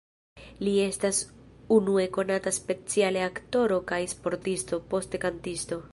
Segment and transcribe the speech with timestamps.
[0.67, 1.19] Li estas
[1.75, 5.81] unue konata speciale aktoro kaj sportisto, poste kantisto.